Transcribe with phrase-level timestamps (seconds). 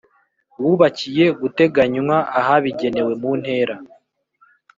[0.61, 3.75] Wubakiye guteganywa ahabigenewe mu ntera